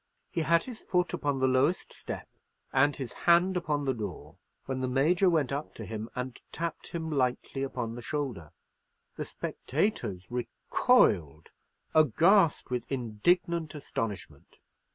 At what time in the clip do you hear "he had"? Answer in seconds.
0.31-0.63